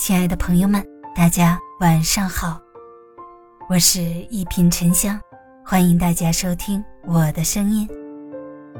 [0.00, 0.82] 亲爱的朋友们，
[1.14, 2.58] 大家晚上好，
[3.68, 5.20] 我是一品沉香，
[5.62, 7.86] 欢迎大家收听我的声音。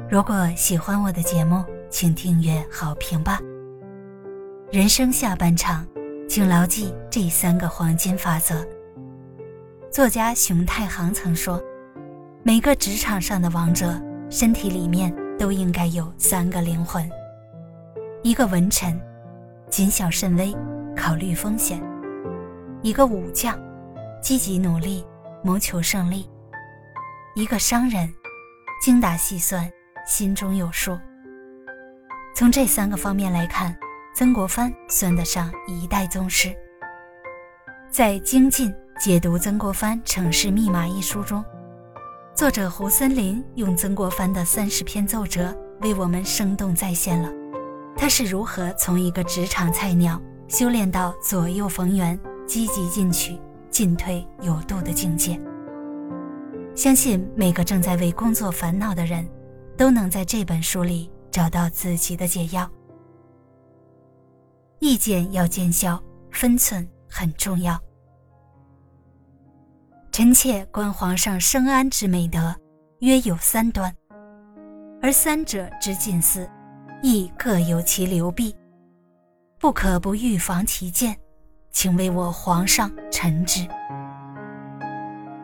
[0.09, 3.39] 如果喜欢我的节目，请订阅好评吧。
[4.71, 5.85] 人生下半场，
[6.27, 8.65] 请牢记这三个黄金法则。
[9.91, 11.61] 作家熊太行曾说，
[12.41, 13.93] 每个职场上的王者，
[14.31, 17.07] 身体里面都应该有三个灵魂：
[18.23, 18.99] 一个文臣。
[19.69, 20.53] 谨小慎微，
[20.95, 21.81] 考虑风险。
[22.81, 23.59] 一个武将，
[24.21, 25.05] 积极努力，
[25.43, 26.27] 谋求胜利；
[27.35, 28.11] 一个商人，
[28.81, 29.69] 精打细算，
[30.07, 30.97] 心中有数。
[32.35, 33.75] 从这三个方面来看，
[34.15, 36.55] 曾国藩算得上一代宗师。
[37.89, 41.43] 在精进解读曾国藩城市密码一书中，
[42.33, 47.29] 作者胡森林用曾国藩的三十篇奏折为我们生动再现了。
[47.97, 50.19] 他是如何从一个职场菜鸟
[50.51, 55.39] 修炼到左右逢源、积极进取、进退有度的境界？
[56.75, 59.25] 相信每个正在为工作烦恼的人，
[59.77, 62.69] 都能在这本书里找到自己的解药。
[64.79, 67.79] 意见要见效，分寸很重要。
[70.11, 72.53] 臣妾观皇上生安之美德，
[72.99, 73.95] 约有三端，
[75.01, 76.45] 而三者之近似。
[77.01, 78.53] 亦各有其流弊，
[79.61, 81.15] 不可不预防其见，
[81.71, 83.59] 请为我皇上陈之。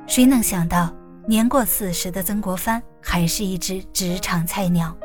[0.07, 0.91] 谁能想到，
[1.27, 4.97] 年过四十的曾国藩还是一只职场菜鸟？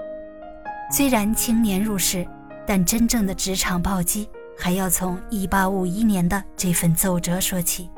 [0.91, 2.27] 虽然青年入仕，
[2.67, 7.91] 但真正的职场暴击还要从1851年的这份奏折说起。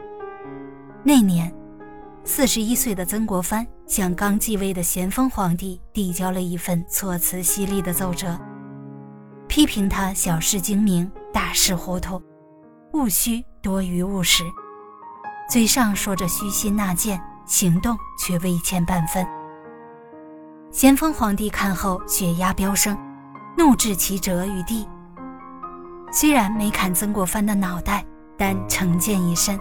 [1.05, 1.55] 那年，
[2.25, 8.37] 四十一岁的曾国藩向刚继位的咸丰皇帝递交了一份措辞犀利的奏折。
[9.55, 12.21] 批评他小事精明，大事糊涂，
[12.93, 14.43] 务虚多于务实，
[15.49, 19.25] 嘴上说着虚心纳谏，行动却未欠半分。
[20.73, 22.99] 咸丰皇帝看后血压飙升，
[23.57, 24.89] 怒斥其折于地。
[26.11, 28.05] 虽然没砍曾国藩的脑袋，
[28.37, 29.57] 但成见已深。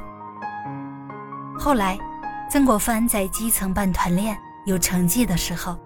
[1.56, 2.00] 后来，
[2.50, 5.78] 曾国藩在基层办团练有成绩的时候，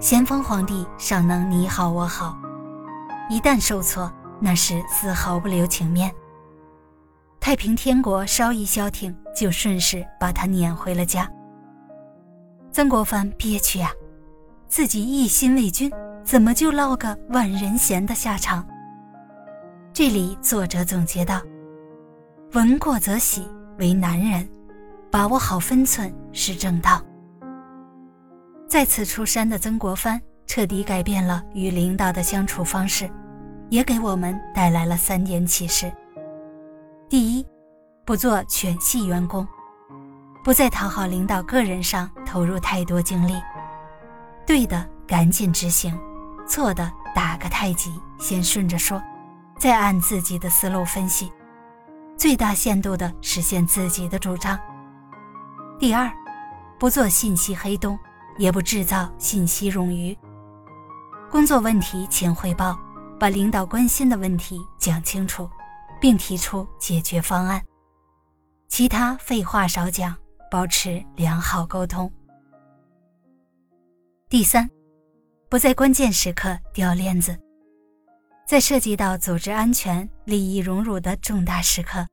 [0.00, 2.34] 咸丰皇帝尚能你好我好。
[3.32, 6.12] 一旦受挫，那是丝毫不留情面。
[7.40, 11.26] 太平天国稍一消停，就顺势把他撵回了家。
[12.70, 13.90] 曾国藩憋屈呀，
[14.68, 15.90] 自己一心为君，
[16.22, 18.68] 怎么就落个万人嫌的下场？
[19.94, 21.40] 这里作者总结道
[22.52, 24.46] ：“闻过则喜，为男人，
[25.10, 27.02] 把握好分寸是正道。”
[28.68, 30.20] 再次出山的曾国藩
[30.54, 33.10] 彻底改变了与领导的相处方式。
[33.70, 35.90] 也给我们带来了三点启示：
[37.08, 37.46] 第一，
[38.04, 39.48] 不做全系员工，
[40.44, 43.32] 不在讨好领导个人上投入太多精力，
[44.46, 45.98] 对的赶紧执行，
[46.46, 49.02] 错的打个太极，先顺着说，
[49.58, 51.32] 再按自己的思路分析，
[52.18, 54.60] 最大限度地实现自己的主张。
[55.78, 56.12] 第二，
[56.78, 57.98] 不做信息黑洞，
[58.36, 60.14] 也不制造信息冗余，
[61.32, 62.78] 工作问题请汇报。
[63.18, 65.48] 把领导关心的问题讲清楚，
[66.00, 67.62] 并提出解决方案。
[68.68, 70.12] 其他废话少讲，
[70.50, 72.12] 保持良好沟通。
[74.28, 74.68] 第三，
[75.48, 77.38] 不在关键时刻掉链子，
[78.44, 82.04] 在涉及到组织安全、利益荣辱的重大时刻，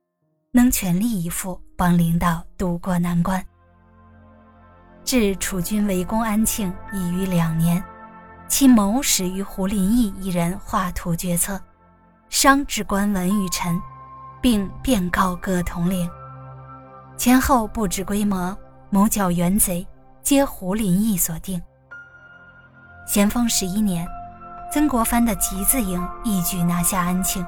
[0.52, 3.44] 能全力以赴帮领导渡过难关。
[5.04, 7.82] 至楚军围攻安庆已逾两年。
[8.50, 11.58] 其谋始于胡林翼一人画图决策，
[12.28, 13.80] 商至官文与臣，
[14.42, 16.10] 并便告各统领。
[17.16, 18.54] 前后布置规模、
[18.90, 19.86] 谋剿元贼，
[20.20, 21.62] 皆胡林翼所定。
[23.06, 24.04] 咸丰十一年，
[24.70, 27.46] 曾国藩的集字营一举拿下安庆。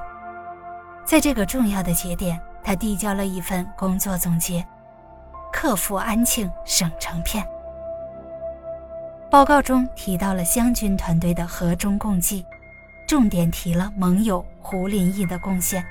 [1.05, 4.65] 在这个重要的节点，他递交了一份工作总结：
[5.51, 7.45] 克复安庆，省成片。
[9.33, 12.45] 报告中提到了湘军团队的和衷共济，
[13.07, 15.83] 重点提了盟友胡林翼的贡献。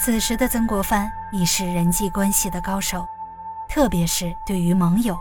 [0.00, 3.06] 此时的曾国藩已是人际关系的高手，
[3.68, 5.14] 特别是对于盟友，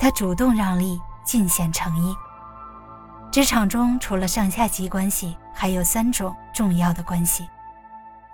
[0.00, 2.12] 他主动让利，尽显诚意。
[3.30, 7.48] 职场中除了上下级关系，还有三种重要的关系：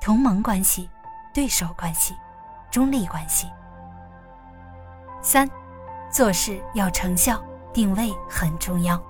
[0.01, 0.89] 同盟关系、
[1.31, 2.17] 对手关系、
[2.71, 3.49] 中立关系。
[5.21, 5.47] 三，
[6.11, 7.39] 做事要成效。
[7.73, 9.01] 定位很重要，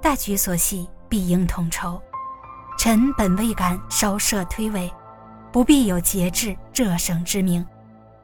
[0.00, 2.00] 大局所系，必应统筹。
[2.78, 4.90] 臣本未敢稍涉推诿，
[5.50, 7.66] 不必有节制浙省之名，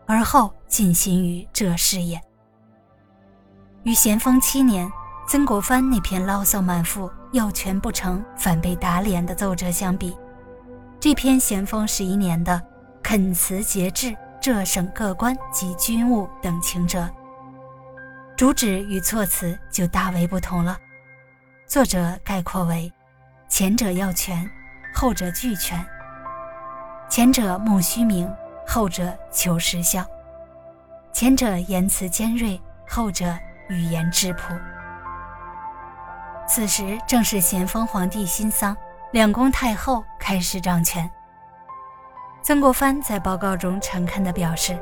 [0.07, 2.21] 而后尽心于浙事也。
[3.83, 4.91] 与咸丰七年
[5.27, 10.17] 曾国藩那篇牢骚满腹、要权不成反被打脸的奏折相比，
[11.01, 12.63] 这篇咸丰十一年的
[13.03, 17.11] 恳辞节制浙省各官及军务等情折，
[18.37, 20.79] 主旨与措辞就大为不同了。
[21.67, 22.93] 作者概括为：
[23.49, 24.49] 前者要权，
[24.95, 25.79] 后者俱权；
[27.09, 28.31] 前者慕虚名，
[28.67, 30.03] 后者求实效；
[31.13, 33.37] 前者言辞尖锐，后者。
[33.71, 34.55] 语言质朴。
[36.47, 38.77] 此时正是咸丰皇帝新丧，
[39.13, 41.11] 两宫太后开始掌权。
[42.43, 44.79] 曾国藩在报告中诚恳地表示，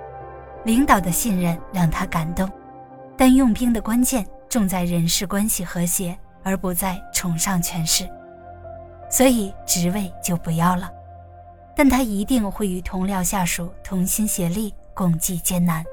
[0.64, 2.50] 领导的信任让他感动，
[3.22, 8.04] 但用兵的关键重在人事关系和谐，而不在崇尚权势，
[9.08, 10.90] 所以职位就不要了。
[11.76, 15.84] 但他一定会与同僚下属同心协力，共济艰难。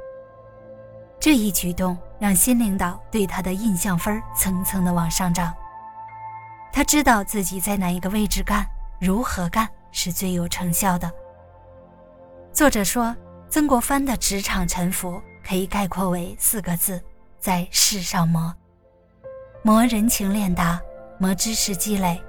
[1.20, 5.54] 这一举动让新领导对他的印象分蹭蹭的往上涨。
[6.74, 8.66] 他知道自己在哪一个位置干，
[9.00, 11.12] 如何干是最有成效的。
[12.52, 13.16] 作者说，
[13.52, 17.00] 曾国藩的职场沉浮可以概括为四个字：
[17.40, 18.54] 在世上磨，
[19.62, 20.80] 磨人情练达，
[21.18, 22.22] 磨知识积累，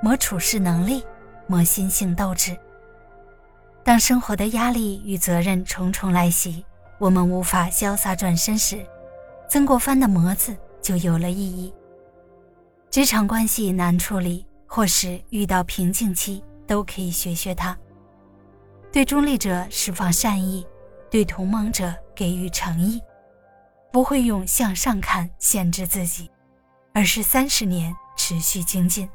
[0.00, 1.04] 磨处事能力，
[1.46, 2.56] 磨心性斗志。
[3.84, 6.64] 当生活的压力与责任重重来袭。
[6.98, 8.82] 我们无法潇洒转身时，
[9.50, 11.70] 曾国藩的“磨”字就有了意义。
[12.90, 17.76] 职场关系难处理，或是遇到瓶颈期，都可以学学他。
[18.90, 20.66] 对中立者释放善意，
[21.10, 22.98] 对同盟者给予诚意，
[23.92, 26.30] 不会用向上看限制自己，
[26.92, 29.08] 而是三十年持续精进。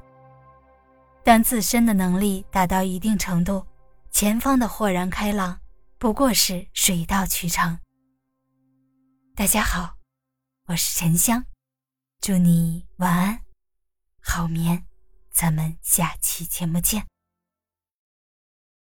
[1.24, 3.66] 当自身的能力达到一定程度，
[4.12, 5.60] 前方的豁然开朗。
[6.00, 7.78] 不过是水到渠成。
[9.36, 9.98] 大家好，
[10.66, 11.46] 我是沉香，
[12.20, 13.42] 祝你晚安，
[14.20, 14.84] 好眠，
[15.32, 17.11] 咱们下期节目见。